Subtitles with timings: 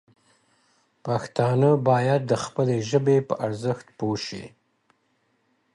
[1.05, 4.45] پښتانه باید د خپلې ژبې په ارزښت پوه شي.